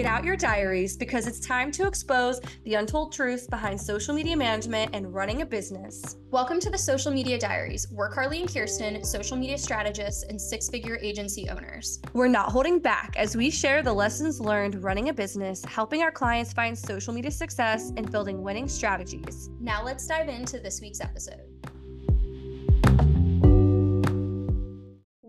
[0.00, 4.34] Get out your diaries because it's time to expose the untold truths behind social media
[4.34, 6.16] management and running a business.
[6.30, 7.86] Welcome to the Social Media Diaries.
[7.92, 12.00] We're Karly and Kyrsten, social media strategists and six figure agency owners.
[12.14, 16.10] We're not holding back as we share the lessons learned running a business, helping our
[16.10, 19.50] clients find social media success, and building winning strategies.
[19.60, 21.42] Now let's dive into this week's episode.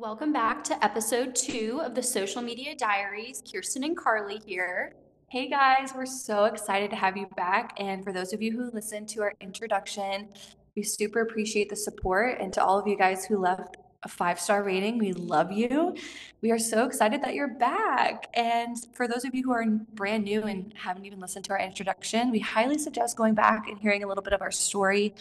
[0.02, 3.44] Welcome back to episode two of the Social Media Diaries.
[3.44, 4.96] Kyrsten and Karly here.
[5.28, 7.76] Hey guys, we're so excited to have you back.
[7.78, 10.30] And for those of you who listened to our introduction,
[10.76, 12.40] we super appreciate the support.
[12.42, 15.96] And to all of you guys who left a five star rating, we love you.
[16.42, 18.26] We are so excited that you're back.
[18.34, 21.60] And for those of you who are brand new and haven't even listened to our
[21.60, 25.14] introduction, we highly suggest going back and hearing a little bit of our story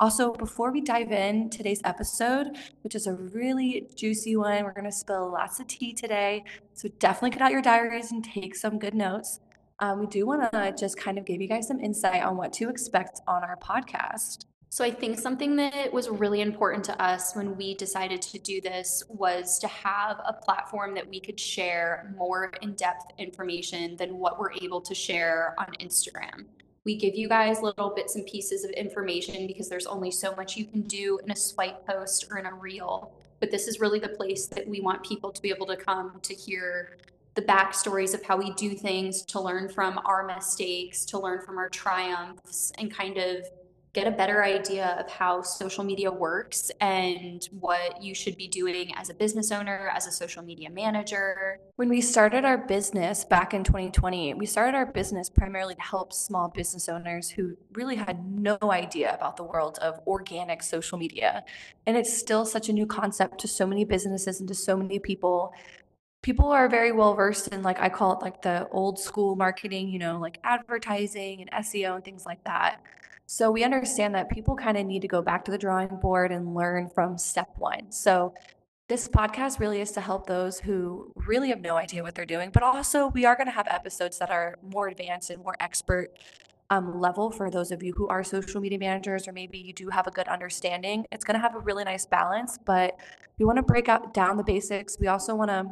[0.00, 4.84] also, before we dive in today's episode, which is a really juicy one, we're going
[4.84, 6.44] to spill lots of tea today.
[6.74, 9.40] So definitely cut out your diaries and take some good notes.
[9.80, 12.52] Um, we do want to just kind of give you guys some insight on what
[12.54, 14.44] to expect on our podcast.
[14.70, 18.60] So, I think something that was really important to us when we decided to do
[18.60, 24.18] this was to have a platform that we could share more in depth information than
[24.18, 26.44] what we're able to share on Instagram
[26.88, 30.56] we give you guys little bits and pieces of information because there's only so much
[30.56, 33.12] you can do in a swipe post or in a reel.
[33.40, 36.18] But this is really the place that we want people to be able to come
[36.22, 36.96] to hear
[37.34, 41.58] the backstories of how we do things, to learn from our mistakes, to learn from
[41.58, 43.44] our triumphs, and kind of
[43.98, 48.94] get a better idea of how social media works and what you should be doing
[48.94, 51.58] as a business owner, as a social media manager.
[51.74, 56.12] When we started our business back in 2020, we started our business primarily to help
[56.12, 61.44] small business owners who really had no idea about the world of organic social media.
[61.84, 65.00] And it's still such a new concept to so many businesses and to so many
[65.00, 65.52] people
[66.20, 69.88] people are very well versed in like I call it like the old school marketing,
[69.88, 72.80] you know, like advertising and SEO and things like that.
[73.30, 76.32] So we understand that people kind of need to go back to the drawing board
[76.32, 77.92] and learn from step one.
[77.92, 78.32] So
[78.88, 82.48] this podcast really is to help those who really have no idea what they're doing,
[82.50, 86.08] but also we are going to have episodes that are more advanced and more expert
[86.70, 89.90] um, level for those of you who are social media managers or maybe you do
[89.90, 91.04] have a good understanding.
[91.12, 92.96] It's going to have a really nice balance, but
[93.38, 94.96] we want to break out down the basics.
[94.98, 95.66] We also want to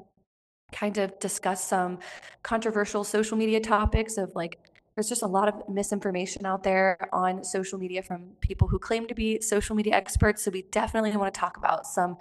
[0.72, 2.00] kind of discuss some
[2.42, 4.58] controversial social media topics of like
[4.96, 9.06] there's just a lot of misinformation out there on social media from people who claim
[9.06, 10.42] to be social media experts.
[10.42, 12.16] So we definitely want to talk about some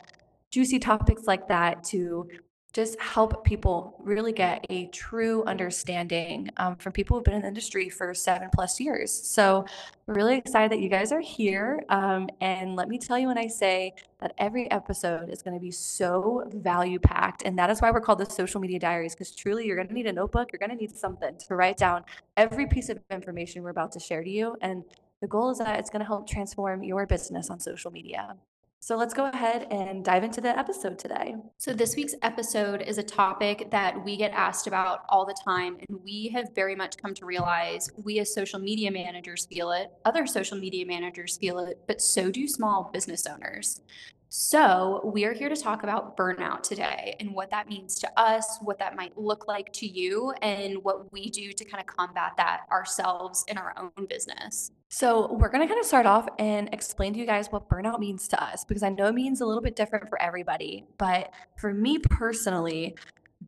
[0.52, 2.28] juicy topics like that to
[2.76, 7.48] just help people really get a true understanding um, from people who've been in the
[7.48, 9.14] industry for seven plus years.
[9.14, 9.64] So
[10.06, 11.82] we're really excited that you guys are here.
[11.88, 15.60] Um, and let me tell you when I say that every episode is going to
[15.62, 17.44] be so value packed.
[17.46, 19.94] And that is why we're called the social media diaries, because truly you're going to
[19.94, 20.50] need a notebook.
[20.52, 22.04] You're going to need something to write down
[22.36, 24.58] every piece of information we're about to share to you.
[24.60, 24.84] And
[25.22, 28.36] the goal is that it's going to help transform your business on social media.
[28.86, 31.34] So let's go ahead and dive into the episode today.
[31.58, 35.78] So, this week's episode is a topic that we get asked about all the time,
[35.90, 39.92] and we have very much come to realize we as social media managers feel it,
[40.06, 43.82] other social media managers feel it, but so do small business owners.
[44.30, 48.58] So, we are here to talk about burnout today and what that means to us,
[48.62, 52.34] what that might look like to you, and what we do to kind of combat
[52.38, 54.72] that ourselves in our own business.
[54.90, 58.00] So, we're going to kind of start off and explain to you guys what burnout
[58.00, 60.86] means to us because I know it means a little bit different for everybody.
[60.98, 62.96] But for me personally,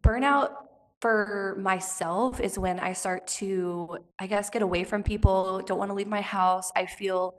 [0.01, 0.51] burnout
[1.01, 5.89] for myself is when I start to, I guess, get away from people, don't want
[5.89, 6.71] to leave my house.
[6.75, 7.35] I feel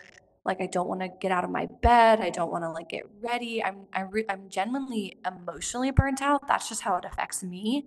[0.49, 2.21] like I don't want to get out of my bed.
[2.21, 3.63] I don't want to like get ready.
[3.63, 6.49] I'm I re- I'm genuinely emotionally burnt out.
[6.49, 7.87] That's just how it affects me.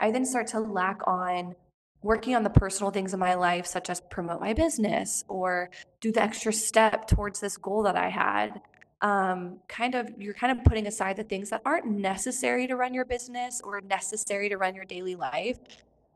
[0.00, 1.56] I then start to lack on
[2.02, 6.12] working on the personal things in my life such as promote my business or do
[6.12, 8.60] the extra step towards this goal that I had.
[9.02, 12.94] Um, kind of you're kind of putting aside the things that aren't necessary to run
[12.94, 15.58] your business or necessary to run your daily life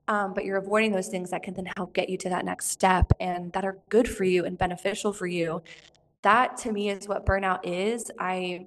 [0.09, 2.67] um, but you're avoiding those things that can then help get you to that next
[2.67, 5.63] step and that are good for you and beneficial for you.
[6.23, 8.11] That to me is what burnout is.
[8.19, 8.67] I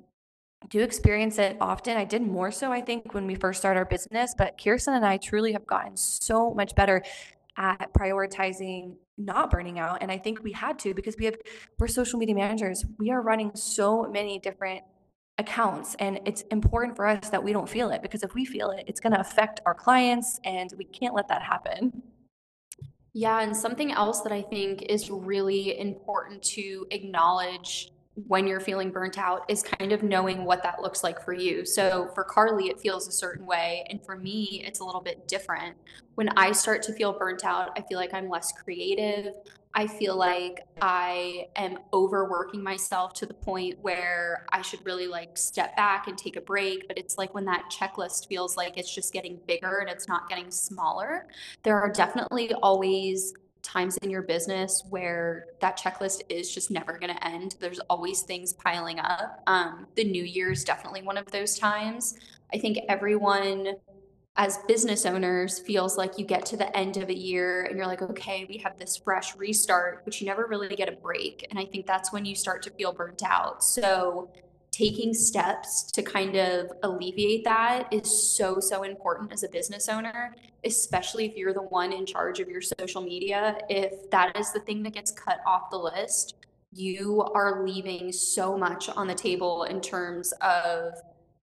[0.70, 1.98] do experience it often.
[1.98, 5.06] I did more so, I think, when we first started our business, but Kyrsten and
[5.06, 7.04] I truly have gotten so much better
[7.58, 11.36] at prioritizing not burning out and i think we had to because we have
[11.78, 14.82] we're social media managers we are running so many different
[15.40, 18.70] accounts and it's important for us that we don't feel it because if we feel
[18.70, 22.04] it it's going to affect our clients and we can't let that happen
[23.14, 28.92] yeah and something else that i think is really important to acknowledge when you're feeling
[28.92, 31.66] burnt out is kind of knowing what that looks like for you.
[31.66, 33.86] So for Karly, it feels a certain way.
[33.90, 35.76] And for me, it's a little bit different.
[36.16, 39.34] When I start to feel burnt out, I feel like I'm less creative.
[39.76, 45.38] I feel like I am overworking myself to the point where I should really like
[45.38, 46.88] step back and take a break.
[46.88, 50.30] But it's like when that checklist feels like it's just getting bigger and it's not
[50.30, 51.28] getting smaller.
[51.64, 53.34] There are definitely always
[53.64, 57.56] times in your business where that checklist is just never going to end.
[57.60, 59.42] There's always things piling up.
[59.48, 62.16] Um, the new year is definitely one of those times.
[62.54, 63.76] I think everyone
[64.36, 67.86] as business owners feels like you get to the end of a year and you're
[67.86, 71.46] like, okay, we have this fresh restart, but you never really get a break.
[71.52, 73.64] And I think that's when you start to feel burnt out.
[73.64, 74.32] So
[74.72, 80.36] taking steps to kind of alleviate that is so so important as a business owner
[80.66, 84.60] especially if you're the one in charge of your social media if that is the
[84.62, 86.38] thing that gets cut off the list
[86.72, 90.94] you are leaving so much on the table in terms of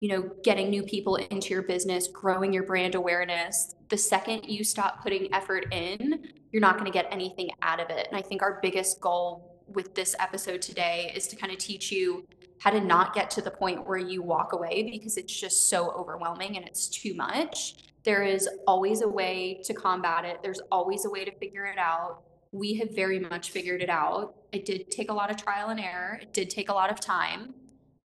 [0.01, 4.65] you know getting new people into your business growing your brand awareness the second you
[4.65, 8.23] stop putting effort in you're not going to get anything out of it and i
[8.23, 12.27] think our biggest goal with this episode today is to kind of teach you
[12.61, 15.91] how to not get to the point where you walk away because it's just so
[15.93, 17.77] overwhelming and it's too much.
[18.05, 21.79] There is always a way to combat it, there's always a way to figure it
[21.79, 22.23] out.
[22.53, 24.35] We have very much figured it out.
[24.53, 27.01] It did take a lot of trial and error, it did take a lot of
[27.01, 27.55] time,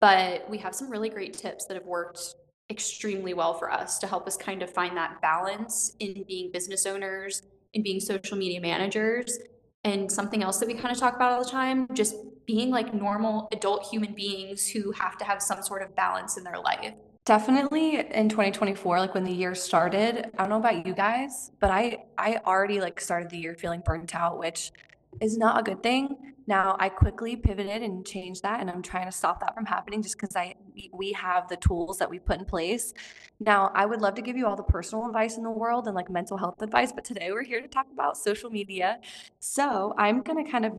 [0.02, 2.36] but we have some really great tips that have worked
[2.70, 6.86] extremely well for us to help us kind of find that balance in being business
[6.86, 7.44] owners,
[7.74, 9.38] in being social media managers,
[9.84, 12.16] and something else that we kind of talk about all the time just
[12.46, 16.44] being like normal adult human beings who have to have some sort of balance in
[16.44, 16.94] their life.
[17.26, 21.70] Definitely in 2024, like when the year started, I don't know about you guys, but
[21.70, 24.72] I I already like started the year feeling burnt out, which
[25.20, 26.16] is not a good thing.
[26.48, 30.02] Now I quickly pivoted and changed that, and I'm trying to stop that from happening
[30.02, 30.56] just because I
[30.92, 32.94] we have the tools that we put in place.
[33.40, 35.96] Now I would love to give you all the personal advice in the world and
[35.96, 39.00] like mental health advice, but today we're here to talk about social media.
[39.40, 40.74] So I'm gonna kind of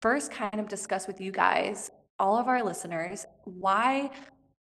[0.00, 4.10] first kind of discuss with you guys, all of our listeners, why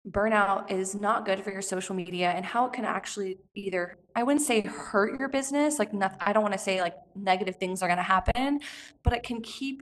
[0.10, 4.24] burnout is not good for your social media and how it can actually either I
[4.24, 7.82] wouldn't say hurt your business like nothing I don't want to say like negative things
[7.82, 8.60] are going to happen
[9.04, 9.82] but it can keep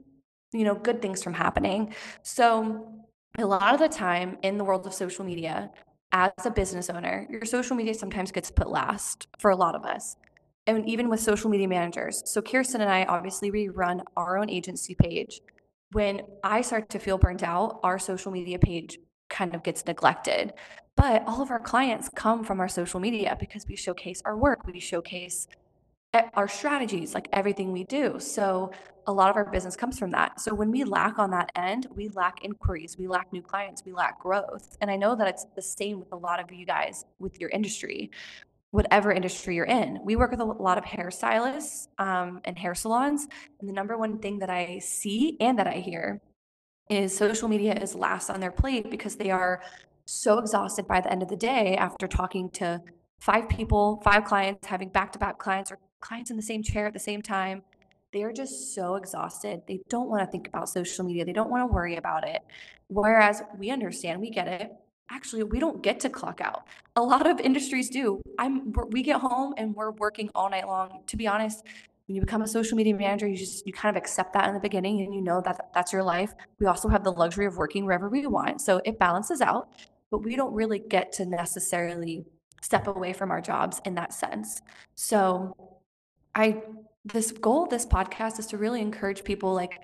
[0.52, 1.94] you know good things from happening.
[2.22, 3.04] So
[3.38, 5.70] a lot of the time in the world of social media
[6.12, 9.84] as a business owner your social media sometimes gets put last for a lot of
[9.84, 10.16] us
[10.68, 12.22] and even with social media managers.
[12.26, 15.40] So Kyrsten and I obviously we run our own agency page.
[15.90, 18.98] When I start to feel burnt out our social media page
[19.32, 20.52] kind of gets neglected.
[20.94, 24.64] But all of our clients come from our social media because we showcase our work,
[24.66, 25.48] we showcase
[26.34, 28.20] our strategies, like everything we do.
[28.20, 28.70] So
[29.06, 30.40] a lot of our business comes from that.
[30.40, 33.92] So when we lack on that end, we lack inquiries, we lack new clients, we
[33.92, 34.76] lack growth.
[34.82, 37.48] And I know that it's the same with a lot of you guys with your
[37.48, 38.10] industry,
[38.70, 40.00] whatever industry you're in.
[40.04, 43.26] We work with a lot of hairstylists um, and hair salons.
[43.58, 46.20] And the number one thing that I see and that I hear
[46.92, 49.62] is social media is last on their plate because they are
[50.04, 52.82] so exhausted by the end of the day after talking to
[53.18, 56.86] five people, five clients, having back to back clients or clients in the same chair
[56.86, 57.62] at the same time.
[58.12, 59.62] They are just so exhausted.
[59.66, 61.24] They don't want to think about social media.
[61.24, 62.42] They don't want to worry about it.
[62.88, 64.72] Whereas we understand, we get it.
[65.10, 66.66] Actually, we don't get to clock out.
[66.96, 68.20] A lot of industries do.
[68.38, 71.02] I'm we get home and we're working all night long.
[71.06, 71.64] To be honest,
[72.06, 74.54] when you become a social media manager, you just you kind of accept that in
[74.54, 76.34] the beginning and you know that that's your life.
[76.58, 78.60] We also have the luxury of working wherever we want.
[78.60, 79.68] So it balances out,
[80.10, 82.24] but we don't really get to necessarily
[82.60, 84.62] step away from our jobs in that sense.
[84.94, 85.56] So
[86.34, 86.62] I
[87.04, 89.80] this goal of this podcast is to really encourage people like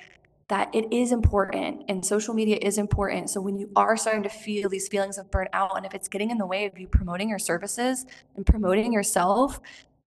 [0.49, 3.29] that it is important and social media is important.
[3.29, 6.31] So when you are starting to feel these feelings of burnout and if it's getting
[6.31, 9.61] in the way of you promoting your services and promoting yourself,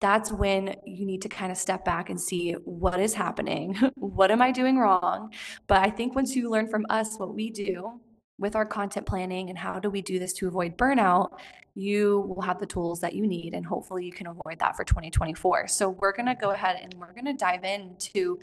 [0.00, 3.74] that's when you need to kind of step back and see what is happening.
[3.96, 5.32] what am I doing wrong?
[5.66, 8.00] But I think once you learn from us what we do
[8.38, 11.30] with our content planning and how do we do this to avoid burnout,
[11.74, 14.84] you will have the tools that you need and hopefully you can avoid that for
[14.84, 15.66] 2024.
[15.68, 18.38] So we're going to go ahead and we're going to dive into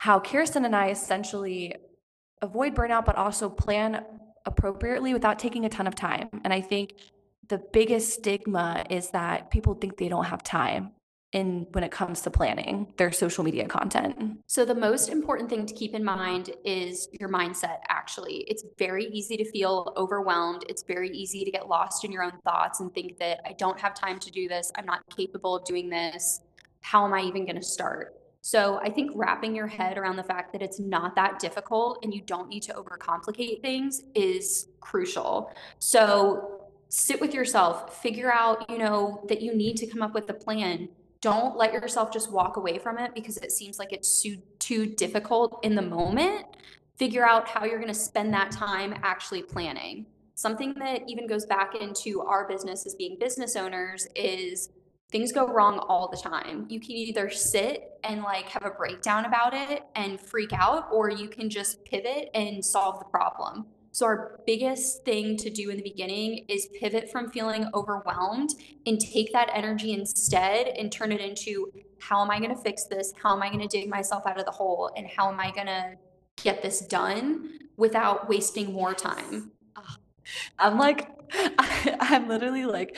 [0.00, 1.76] how Kyrsten and I essentially
[2.40, 4.04] avoid burnout but also plan
[4.46, 6.28] appropriately without taking a ton of time.
[6.42, 6.94] And I think
[7.48, 10.92] the biggest stigma is that people think they don't have time
[11.32, 14.38] in when it comes to planning their social media content.
[14.46, 18.44] So the most important thing to keep in mind is your mindset actually.
[18.48, 20.64] It's very easy to feel overwhelmed.
[20.68, 23.80] It's very easy to get lost in your own thoughts and think that I don't
[23.80, 24.70] have time to do this.
[24.76, 26.42] I'm not capable of doing this.
[26.82, 28.18] How am I even going to start?
[28.44, 32.12] So I think wrapping your head around the fact that it's not that difficult and
[32.12, 35.54] you don't need to overcomplicate things is crucial.
[35.78, 36.51] So
[36.94, 40.34] sit with yourself, figure out, you know, that you need to come up with a
[40.34, 40.86] plan.
[41.22, 44.84] Don't let yourself just walk away from it because it seems like it's too, too
[44.84, 46.44] difficult in the moment.
[46.98, 50.04] Figure out how you're going to spend that time actually planning.
[50.34, 54.68] Something that even goes back into our business as being business owners is
[55.10, 56.66] things go wrong all the time.
[56.68, 61.08] You can either sit and like have a breakdown about it and freak out, or
[61.08, 63.64] you can just pivot and solve the problem.
[63.92, 68.50] So, our biggest thing to do in the beginning is pivot from feeling overwhelmed
[68.86, 71.70] and take that energy instead and turn it into
[72.00, 73.12] how am I going to fix this?
[73.22, 74.90] How am I going to dig myself out of the hole?
[74.96, 75.94] And how am I going to
[76.42, 79.52] get this done without wasting more time?
[79.76, 79.96] Ah,
[80.58, 81.08] I'm like,
[81.58, 82.96] I'm literally like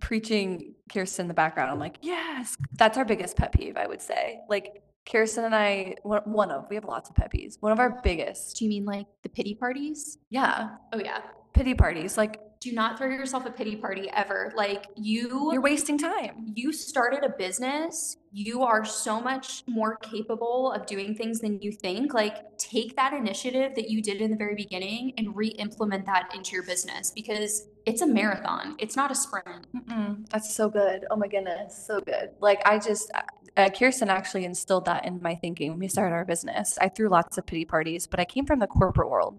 [0.00, 1.70] preaching Kyrsten in the background.
[1.70, 4.40] I'm like, yes, that's our biggest pet peeve, I would say.
[4.48, 7.56] Like, Kyrsten and I, one, one of, we have lots of pet peeves.
[7.60, 10.18] One of our biggest, Do you mean like the pity parties?
[10.30, 11.20] yeah, Oh, yeah.
[11.54, 12.16] pity parties.
[12.16, 14.52] Like, Do not throw yourself a pity party ever.
[14.54, 16.52] Like, you you're wasting time.
[16.54, 21.72] you started a business, you are so much more capable of doing things than you
[21.72, 22.14] think.
[22.14, 26.30] Like, take that initiative that you did in the very beginning and re implement that
[26.34, 29.66] into your business because it's a marathon, it's not a sprint.
[29.74, 31.04] Mm-mm, that's so good.
[31.10, 32.30] Oh my goodness, so good.
[32.40, 33.10] Like, I just,
[33.56, 36.78] uh, Kyrsten actually instilled that in my thinking when we started our business.
[36.80, 39.38] I threw lots of pity parties, but I came from the corporate world.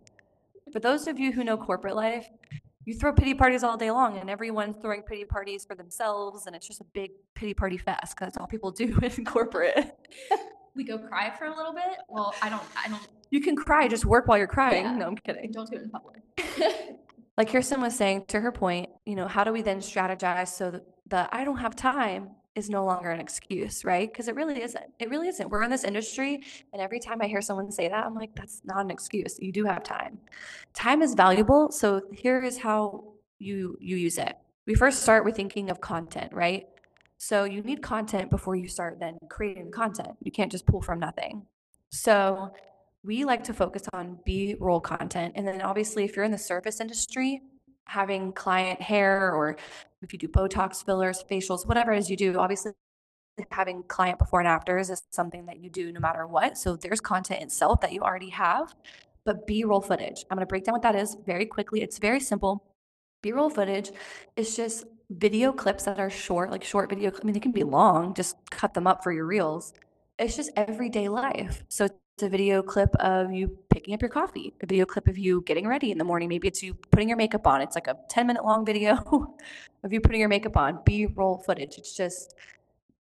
[0.72, 2.28] For those of you who know corporate life,
[2.86, 6.56] you throw pity parties all day long, and everyone's throwing pity parties for themselves, and
[6.56, 9.96] it's just a big pity party fest because that's all people do in corporate.
[10.76, 12.00] We go cry for a little bit.
[12.10, 14.86] Well, I don't, I don't, You can cry, just work while you're crying.
[14.86, 14.98] Yeah.
[14.98, 15.52] No, I'm kidding.
[15.52, 16.22] don't do it in public.
[17.38, 20.72] Like Kyrsten was saying, to her point, you know, how do we then strategize so
[20.72, 24.12] that the I don't have time is no longer an excuse, right?
[24.12, 24.86] Because it really isn't.
[25.00, 25.50] It really isn't.
[25.50, 28.62] We're in this industry, and every time I hear someone say that, I'm like, that's
[28.64, 29.38] not an excuse.
[29.40, 30.20] You do have time.
[30.74, 31.72] Time is valuable.
[31.72, 33.06] So here is how
[33.40, 34.38] you you use it.
[34.66, 36.68] We first start with thinking of content, right?
[37.18, 40.10] So you need content before you start then creating content.
[40.22, 41.46] You can't just pull from nothing.
[41.90, 42.52] So
[43.04, 45.34] we like to focus on B-roll content.
[45.36, 47.42] And then obviously if you're in the service industry,
[47.86, 49.58] having client hair or
[50.04, 52.74] if you do Botox fillers, facials, whatever it is you do, obviously
[53.52, 56.58] having client before and afters is something that you do no matter what.
[56.58, 58.76] So there's content itself that you already have,
[59.26, 60.26] but B-roll footage.
[60.30, 61.82] I'm going to break down what that is very quickly.
[61.82, 62.64] It's very simple.
[63.22, 63.92] B-roll footage
[64.36, 67.12] is just video clips that are short, like short video.
[67.12, 69.74] I mean, they can be long, just cut them up for your reels.
[70.20, 71.64] It's just everyday life.
[71.70, 71.88] So
[72.22, 75.68] a video clip of you picking up your coffee, a video clip of you getting
[75.68, 76.30] ready in the morning.
[76.30, 77.62] Maybe it's you putting your makeup on.
[77.62, 79.36] It's like a 10 minute long video
[79.84, 81.78] of you putting your makeup on, B roll footage.
[81.78, 82.36] It's just,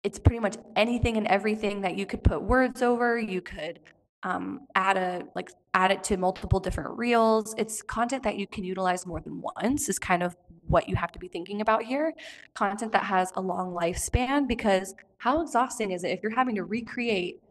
[0.03, 3.17] it's pretty much anything and everything that you could put words over.
[3.17, 3.79] You could
[4.23, 7.55] um, add a like add it to multiple different reels.
[7.57, 10.35] It's content that you can utilize more than once is kind of
[10.67, 12.13] what you have to be thinking about here.
[12.53, 16.63] Content that has a long lifespan because how exhausting is it if you're having to
[16.63, 17.41] recreate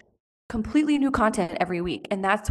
[0.49, 2.09] completely new content every week?
[2.11, 2.51] And that's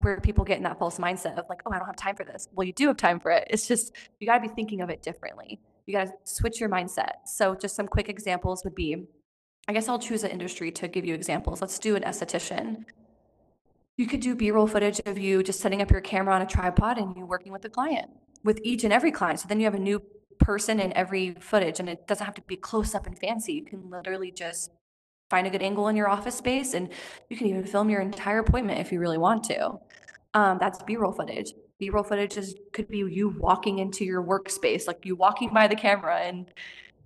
[0.00, 2.24] where people get in that false mindset of like, oh, I don't have time for
[2.24, 2.48] this.
[2.52, 3.46] Well, you do have time for it.
[3.50, 5.60] It's just you got to be thinking of it differently.
[5.86, 7.26] You got to switch your mindset.
[7.26, 9.06] So, just some quick examples would be
[9.68, 11.60] I guess I'll choose an industry to give you examples.
[11.60, 12.86] Let's do an esthetician.
[13.98, 16.46] You could do B roll footage of you just setting up your camera on a
[16.46, 18.08] tripod and you working with the client,
[18.42, 19.40] with each and every client.
[19.40, 20.00] So then you have a new
[20.38, 23.52] person in every footage and it doesn't have to be close up and fancy.
[23.52, 24.70] You can literally just
[25.30, 26.88] find a good angle in your office space and
[27.28, 29.78] you can even film your entire appointment if you really want to.
[30.34, 31.52] Um, that's B-roll footage.
[31.78, 35.76] B-roll footage is could be you walking into your workspace, like you walking by the
[35.76, 36.50] camera and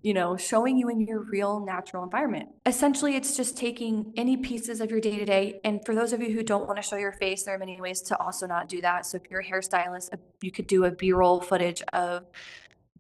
[0.03, 2.49] you know, showing you in your real natural environment.
[2.67, 5.61] Essentially, it's just taking any pieces of your day to day.
[5.65, 7.81] And for those of you who don't want to show your face, there are many
[7.81, 9.07] ways to also not do that.
[9.07, 12.25] So if you're a hairstylist, uh, you could do a B-roll footage of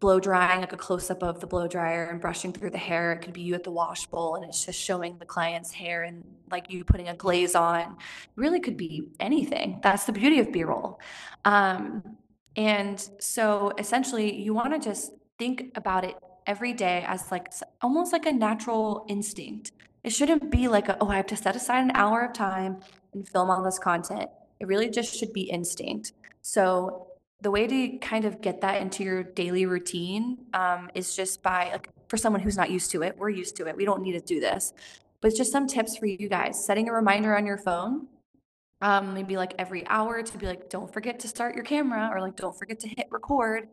[0.02, 3.12] blow drying, like a close up of the blow dryer and brushing through the hair.
[3.12, 6.02] It could be you at the wash bowl and it's just showing the client's hair
[6.02, 7.96] and like you putting a glaze on.
[8.34, 9.78] Really could be anything.
[9.80, 11.00] That's the beauty of B roll.
[11.44, 12.16] Um,
[12.56, 16.16] and so essentially, you want to just think about it
[16.48, 19.70] every day as like almost like a natural instinct.
[20.02, 22.80] It shouldn't be like, a, oh, I have to set aside an hour of time
[23.14, 24.28] and film all this content.
[24.58, 26.12] It really just should be instinct.
[26.40, 27.06] So
[27.42, 31.70] the way to kind of get that into your daily routine um, is just by
[31.72, 34.12] like for someone who's not used to it we're used to it we don't need
[34.12, 34.72] to do this
[35.20, 38.06] but it's just some tips for you guys setting a reminder on your phone
[38.80, 42.20] um, maybe like every hour to be like don't forget to start your camera or
[42.20, 43.68] like don't forget to hit record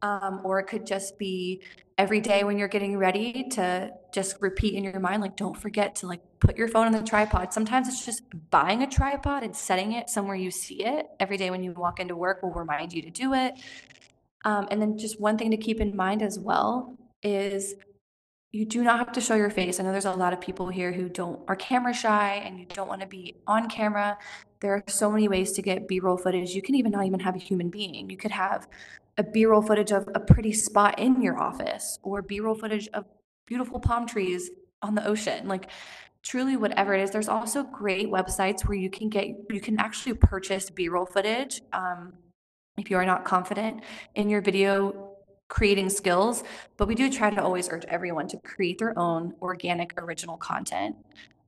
[0.00, 1.62] Um, or it could just be
[1.96, 5.96] every day when you're getting ready to just repeat in your mind, like, don't forget
[5.96, 7.52] to like put your phone on the tripod.
[7.52, 11.50] Sometimes it's just buying a tripod and setting it somewhere you see it every day
[11.50, 13.54] when you walk into work will remind you to do it.
[14.44, 17.74] Um, and then just one thing to keep in mind as well is
[18.52, 19.78] you do not have to show your face.
[19.78, 22.66] I know there's a lot of people here who don't are camera shy and you
[22.66, 24.16] don't want to be on camera.
[24.60, 26.54] There are so many ways to get B-roll footage.
[26.54, 28.08] You can even not even have a human being.
[28.08, 28.68] You could have
[29.18, 33.04] a B-roll footage of a pretty spot in your office or B-roll footage of
[33.46, 35.48] beautiful palm trees on the ocean.
[35.48, 35.68] Like
[36.22, 37.10] truly whatever it is.
[37.10, 42.12] There's also great websites where you can get you can actually purchase B-roll footage um,
[42.76, 43.82] if you are not confident
[44.14, 45.14] in your video
[45.48, 46.44] creating skills,
[46.76, 50.94] but we do try to always urge everyone to create their own organic original content.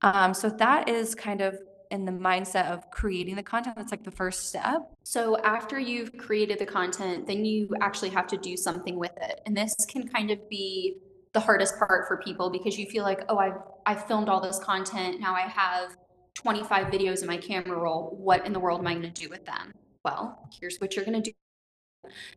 [0.02, 1.58] Um, so that is kind of
[1.90, 3.76] in the mindset of creating the content.
[3.76, 4.82] That's like the first step.
[5.02, 9.40] So after you've created the content, then you actually have to do something with it.
[9.46, 10.96] And this can kind of be
[11.32, 14.58] the hardest part for people because you feel like, oh, I've I've filmed all this
[14.58, 15.20] content.
[15.20, 15.96] Now I have
[16.34, 18.16] 25 videos in my camera roll.
[18.18, 19.72] What in the world am I going to do with them?
[20.04, 21.36] Well, here's what you're going to do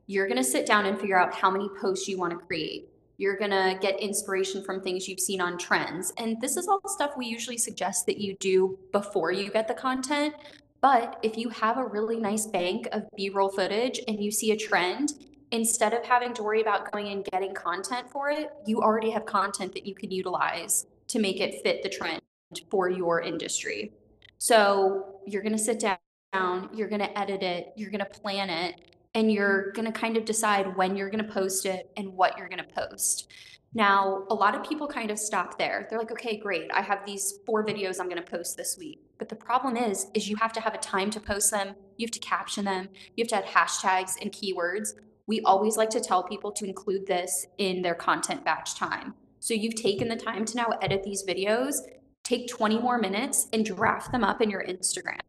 [0.08, 2.90] you're going to sit down and figure out how many posts you want to create.
[3.17, 6.12] You're going to get inspiration from things you've seen on trends.
[6.17, 9.74] And this is all stuff we usually suggest that you do before you get the
[9.74, 10.36] content.
[10.82, 14.51] But if you have a really nice bank of B roll footage and you see
[14.51, 15.13] a trend,
[15.51, 19.25] instead of having to worry about going and getting content for it, you already have
[19.25, 22.22] content that you can utilize to make it fit the trend
[22.70, 23.93] for your industry.
[24.39, 28.50] So you're going to sit down, you're going to edit it, you're going to plan
[28.50, 32.13] it, and you're going to kind of decide when you're going to post it and
[32.13, 33.32] what you're going to post.
[33.75, 35.88] Now, a lot of people kind of stop there.
[35.89, 36.70] They're like, "Okay, great.
[36.72, 40.08] I have these four videos I'm going to post this week." But the problem is
[40.13, 41.75] is you have to have a time to post them.
[41.98, 42.89] You have to caption them.
[43.15, 44.93] You have to add hashtags and keywords.
[45.25, 49.15] We always like to tell people to include this in their content batch time.
[49.39, 51.75] So you've taken the time to now edit these videos,
[52.24, 55.20] take 20 more minutes and draft them up in your Instagram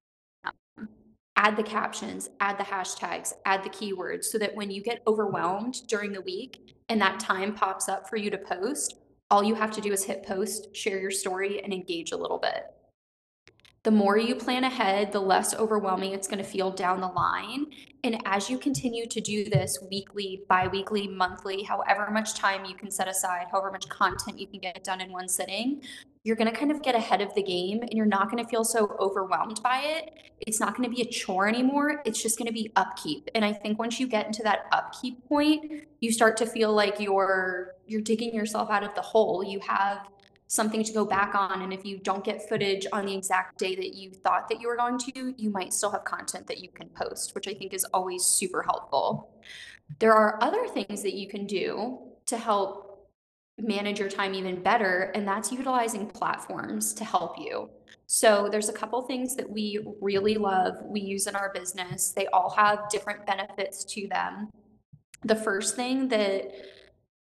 [1.36, 5.86] add the captions, add the hashtags, add the keywords so that when you get overwhelmed
[5.88, 8.96] during the week and that time pops up for you to post,
[9.30, 12.38] all you have to do is hit post, share your story, and engage a little
[12.38, 12.66] bit.
[13.84, 17.66] The more you plan ahead, the less overwhelming it's going to feel down the line.
[18.02, 22.74] And as you continue to do this weekly, bi weekly, monthly, however much time you
[22.74, 25.82] can set aside, however much content you can get done in one sitting,
[26.22, 28.48] you're going to kind of get ahead of the game and you're not going to
[28.48, 30.32] feel so overwhelmed by it.
[30.40, 32.00] It's not going to be a chore anymore.
[32.06, 33.28] It's just going to be upkeep.
[33.34, 36.98] And I think once you get into that upkeep point, you start to feel like
[37.00, 39.44] you're you're digging yourself out of the hole.
[39.44, 40.08] You have
[40.54, 41.62] something to go back on.
[41.62, 44.68] And if you don't get footage on the exact day that you thought that you
[44.68, 47.74] were going to, you might still have content that you can post, which I think
[47.74, 49.30] is always super helpful.
[49.98, 53.10] There are other things that you can do to help
[53.58, 57.70] manage your time even better and that's utilizing platforms to help you.
[58.06, 60.74] So there's a couple things that we really love.
[60.82, 62.12] We use in our business.
[62.12, 64.50] They all have different benefits to them.
[65.24, 66.52] The first thing that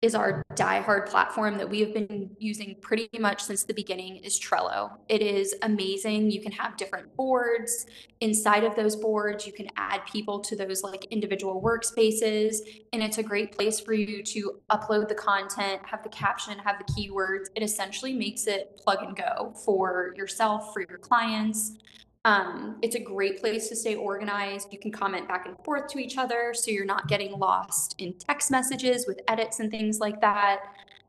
[0.02, 4.40] is our die-hard platform that we have been using pretty much since the beginning is
[4.40, 4.92] Trello.
[5.10, 6.32] It is amazing.
[6.32, 7.86] You can have different boards.
[8.22, 12.60] Inside of those boards, you can add people to those like individual workspaces.
[12.94, 16.78] And it's a great place for you to upload the content, have the caption, have
[16.80, 17.48] the keywords.
[17.56, 21.78] It essentially makes it plug and go for yourself, for your clients.
[22.26, 24.68] Um, it's a great place to stay organized.
[24.72, 28.14] You can comment back and forth to each other so you're not getting lost in
[28.14, 30.64] text messages with edits and things like that.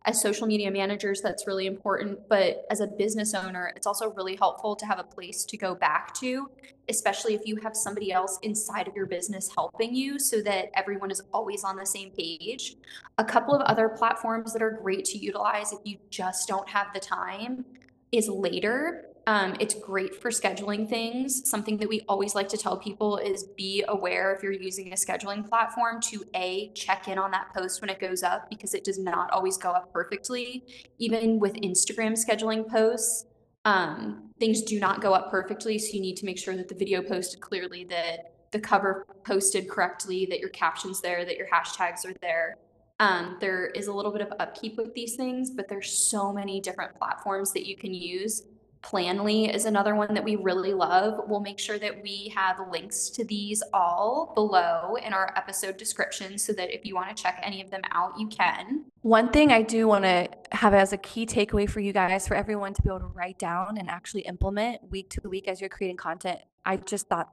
[0.06, 2.26] As social media managers, that's really important.
[2.28, 5.74] But as a business owner, it's also really helpful to have a place to go
[5.74, 6.48] back to,
[6.88, 11.10] especially if you have somebody else inside of your business helping you so that everyone
[11.10, 12.76] is always on the same page.
[13.18, 16.86] A couple of other platforms that are great to utilize if you just don't have
[16.94, 17.66] the time
[18.10, 19.09] is Later.
[19.26, 21.48] Um, it's great for scheduling things.
[21.48, 24.96] Something that we always like to tell people is be aware if you're using a
[24.96, 28.82] scheduling platform to A, check in on that post when it goes up because it
[28.82, 30.64] does not always go up perfectly.
[30.98, 33.26] Even with Instagram scheduling posts,
[33.64, 35.78] um, things do not go up perfectly.
[35.78, 39.68] So you need to make sure that the video posted clearly, that the cover posted
[39.68, 42.56] correctly, that your captions there, that your hashtags are there.
[42.98, 46.60] Um, there is a little bit of upkeep with these things, but there's so many
[46.60, 48.42] different platforms that you can use
[48.82, 51.20] Planoly is another one that we really love.
[51.26, 56.38] We'll make sure that we have links to these all below in our episode description
[56.38, 58.86] so that if you want to check any of them out, you can.
[59.02, 62.34] One thing I do want to have as a key takeaway for you guys, for
[62.34, 65.70] everyone to be able to write down and actually implement week to week as you're
[65.70, 66.40] creating content.
[66.64, 67.30] I just thought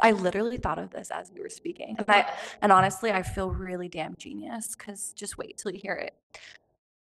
[0.00, 1.96] I literally thought of this as we were speaking.
[1.98, 5.94] And, I, and honestly, I feel really damn genius because just wait till you hear
[5.94, 6.14] it.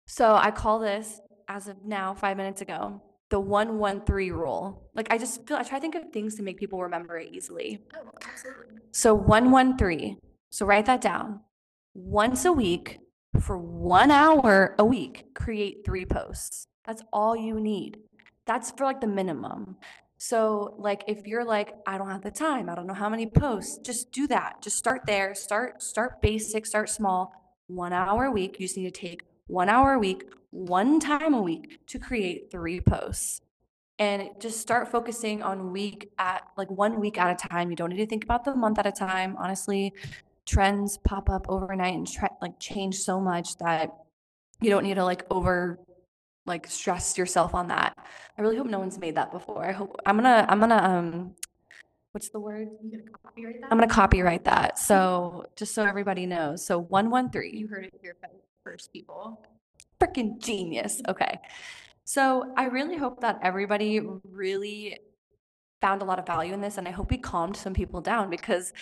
[0.07, 4.88] So I call this, as of now, five minutes ago, the 113 rule.
[4.95, 7.33] Like I just feel, I try to think of things to make people remember it
[7.33, 7.85] easily.
[7.95, 8.77] Oh, absolutely.
[8.93, 10.19] So 113.
[10.51, 11.41] So write that down.
[11.95, 12.99] Once a week
[13.41, 16.67] for one hour a week, create three posts.
[16.87, 17.99] That's all you need.
[18.47, 19.77] That's for like the minimum.
[20.21, 23.27] So, like, if you're like, I don't have the time, I don't know how many
[23.27, 24.61] posts, just do that.
[24.61, 25.33] Just start there.
[25.35, 27.33] Start, start basic, start small.
[27.69, 28.59] One hour a week.
[28.59, 32.51] You just need to take one hour a week, one time a week to create
[32.51, 33.41] three posts.
[33.99, 37.69] And just start focusing on week at like one week at a time.
[37.71, 39.37] You don't need to think about the month at a time.
[39.37, 39.93] Honestly,
[40.47, 43.91] trends pop up overnight and tre- like change so much that
[44.61, 45.81] you don't need to like over
[46.47, 47.95] like stress yourself on that.
[48.39, 49.65] I really hope no one's made that before.
[49.65, 51.35] I hope I'm gonna I'm gonna um
[52.13, 52.69] what's the word?
[53.37, 54.79] I'm gonna copyright that.
[54.79, 56.65] So just so everybody knows.
[56.65, 58.17] So 113 You heard it here
[58.64, 59.40] first, people.
[60.01, 61.03] freaking genius.
[61.09, 61.38] Okay.
[62.05, 64.99] So I really hope that everybody really
[65.81, 68.31] found a lot of value in this and I hope we calmed some people down
[68.31, 68.73] because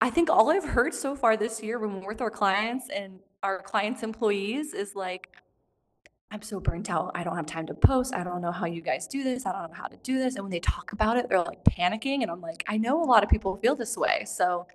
[0.00, 3.20] I think all I've heard so far this year when we're with our clients and
[3.42, 5.28] our clients' employees is like,
[6.32, 7.12] I'm so burnt out.
[7.14, 8.14] I don't have time to post.
[8.14, 9.44] I don't know how you guys do this.
[9.44, 10.34] I don't know how to do this.
[10.34, 12.22] And when they talk about it, they're like panicking.
[12.22, 14.24] And I'm like, I know a lot of people feel this way.
[14.26, 14.66] So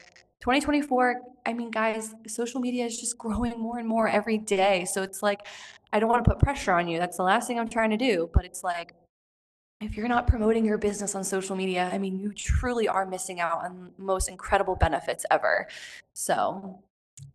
[0.41, 4.85] 2024, I mean, guys, social media is just growing more and more every day.
[4.85, 5.47] So it's like,
[5.93, 6.99] I don't want to put pressure on you.
[6.99, 8.29] That's the last thing I'm trying to do.
[8.33, 8.93] But it's like,
[9.79, 13.39] if you're not promoting your business on social media, I mean, you truly are missing
[13.39, 15.67] out on most incredible benefits ever.
[16.13, 16.81] So,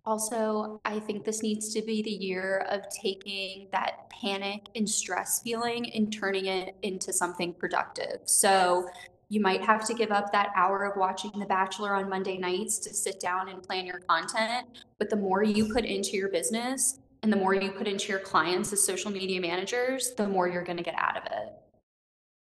[0.04, 5.42] Also, I think this needs to be the year of taking that panic and stress
[5.42, 8.20] feeling and turning it into something productive.
[8.24, 8.88] So
[9.32, 12.78] you might have to give up that hour of watching The Bachelor on Monday nights
[12.80, 14.66] to sit down and plan your content.
[14.98, 18.18] But the more you put into your business and the more you put into your
[18.18, 21.50] clients as social media managers, the more you're going to get out of it.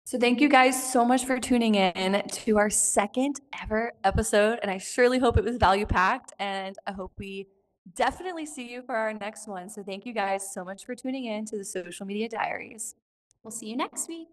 [0.05, 4.59] so thank you guys so much for tuning in to our second ever episode.
[4.61, 6.35] And I surely hope it was value packed.
[6.39, 7.47] And I hope we
[7.95, 9.71] definitely see you for our next one.
[9.71, 12.97] So thank you guys so much for tuning in to the Social Media Diaries.
[13.43, 14.29] We'll see you next week.